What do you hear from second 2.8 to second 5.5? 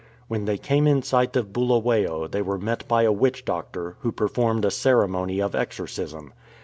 by a witch doctor, who performed a ceremony